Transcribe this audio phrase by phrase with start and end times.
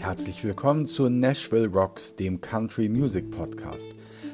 [0.00, 3.88] Herzlich willkommen zu Nashville Rocks, dem Country Music Podcast.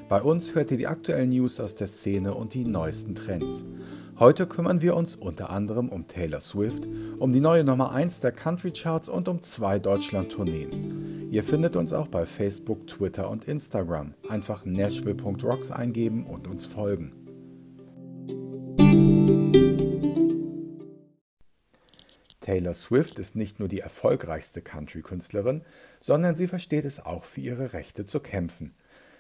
[0.09, 3.65] Bei uns hört ihr die aktuellen News aus der Szene und die neuesten Trends.
[4.17, 6.87] Heute kümmern wir uns unter anderem um Taylor Swift,
[7.19, 11.33] um die neue Nummer 1 der Country Charts und um zwei Deutschland-Tourneen.
[11.33, 14.15] Ihr findet uns auch bei Facebook, Twitter und Instagram.
[14.29, 17.26] Einfach nashville.rocks eingeben und uns folgen.
[22.47, 25.63] Taylor Swift ist nicht nur die erfolgreichste Country-Künstlerin,
[25.99, 28.73] sondern sie versteht es auch für ihre Rechte zu kämpfen.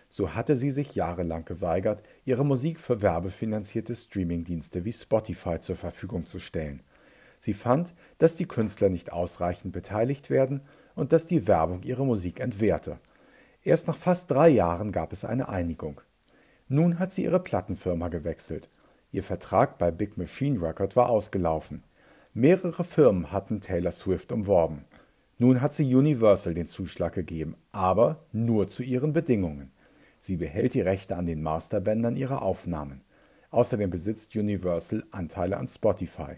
[0.09, 6.29] So hatte sie sich jahrelang geweigert, ihre Musik für werbefinanzierte Streamingdienste wie Spotify zur Verfügung
[6.29, 6.85] zu stellen.
[7.41, 10.61] Sie fand, dass die Künstler nicht ausreichend beteiligt werden
[10.95, 13.01] und dass die Werbung ihre Musik entwehrte.
[13.65, 16.01] Erst nach fast drei Jahren gab es eine Einigung.
[16.69, 18.69] Nun hat sie ihre Plattenfirma gewechselt.
[19.11, 21.83] Ihr Vertrag bei Big Machine Record war ausgelaufen.
[22.39, 24.85] Mehrere Firmen hatten Taylor Swift umworben.
[25.38, 29.71] Nun hat sie Universal den Zuschlag gegeben, aber nur zu ihren Bedingungen.
[30.19, 33.01] Sie behält die Rechte an den Masterbändern ihrer Aufnahmen.
[33.49, 36.35] Außerdem besitzt Universal Anteile an Spotify.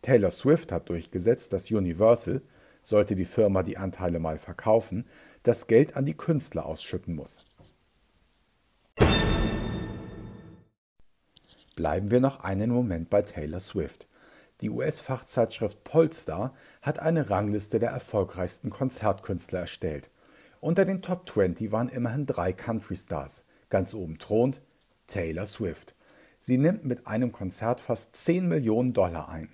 [0.00, 2.42] Taylor Swift hat durchgesetzt, dass Universal,
[2.84, 5.06] sollte die Firma die Anteile mal verkaufen,
[5.42, 7.40] das Geld an die Künstler ausschütten muss.
[11.74, 14.06] Bleiben wir noch einen Moment bei Taylor Swift.
[14.62, 20.08] Die US-Fachzeitschrift Polestar hat eine Rangliste der erfolgreichsten Konzertkünstler erstellt.
[20.60, 23.42] Unter den Top 20 waren immerhin drei Country-Stars.
[23.70, 24.60] Ganz oben thront
[25.08, 25.96] Taylor Swift.
[26.38, 29.48] Sie nimmt mit einem Konzert fast 10 Millionen Dollar ein.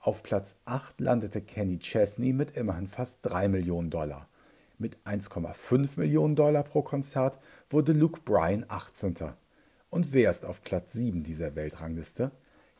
[0.00, 4.28] Auf Platz 8 landete Kenny Chesney mit immerhin fast 3 Millionen Dollar.
[4.78, 9.14] Mit 1,5 Millionen Dollar pro Konzert wurde Luke Bryan 18.
[9.90, 12.32] Und wer ist auf Platz 7 dieser Weltrangliste?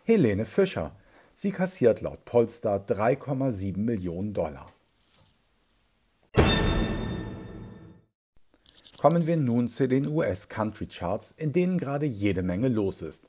[0.04, 0.96] Helene Fischer
[1.40, 4.66] Sie kassiert laut Polestar 3,7 Millionen Dollar.
[9.00, 13.22] Kommen wir nun zu den US Country Charts, in denen gerade jede Menge los ist.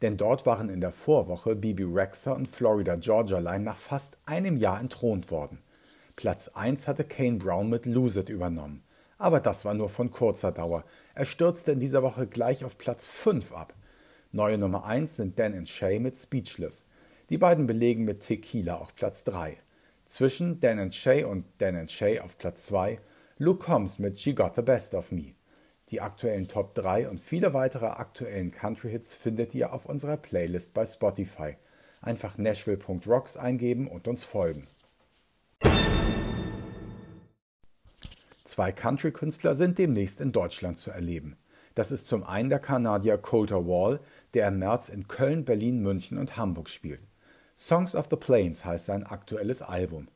[0.00, 4.56] Denn dort waren in der Vorwoche Bibi Rexha und Florida Georgia Line nach fast einem
[4.56, 5.58] Jahr entthront worden.
[6.16, 8.84] Platz 1 hatte Kane Brown mit Lose It übernommen.
[9.18, 10.82] Aber das war nur von kurzer Dauer.
[11.14, 13.74] Er stürzte in dieser Woche gleich auf Platz 5 ab.
[14.32, 16.86] Neue Nummer 1 sind Dan Shay mit Speechless.
[17.30, 19.56] Die beiden belegen mit Tequila auf Platz 3.
[20.08, 22.98] Zwischen Dan Shay und Dan Shay auf Platz 2
[23.38, 25.34] Luke Combs mit She Got the Best of Me.
[25.90, 30.84] Die aktuellen Top 3 und viele weitere aktuellen Country-Hits findet ihr auf unserer Playlist bei
[30.84, 31.56] Spotify.
[32.00, 34.66] Einfach nashville.rocks eingeben und uns folgen.
[38.42, 41.36] Zwei Country-Künstler sind demnächst in Deutschland zu erleben.
[41.76, 44.00] Das ist zum einen der Kanadier Coulter Wall,
[44.34, 47.00] der im März in Köln, Berlin, München und Hamburg spielt.
[47.62, 50.08] Songs of the Plains heißt sein aktuelles Album.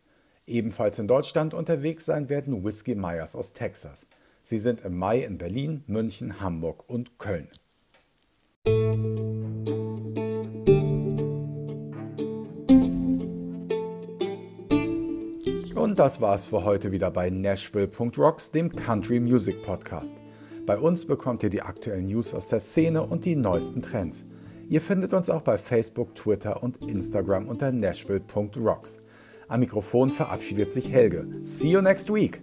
[0.46, 4.06] Ebenfalls in Deutschland unterwegs sein werden Whiskey Myers aus Texas.
[4.42, 7.48] Sie sind im Mai in Berlin, München, Hamburg und Köln.
[15.74, 20.14] Und das war's für heute wieder bei Nashville.rocks, dem Country Music Podcast.
[20.64, 24.24] Bei uns bekommt ihr die aktuellen News aus der Szene und die neuesten Trends.
[24.68, 29.00] Ihr findet uns auch bei Facebook, Twitter und Instagram unter nashville.rocks.
[29.48, 31.26] Am Mikrofon verabschiedet sich Helge.
[31.42, 32.42] See you next week!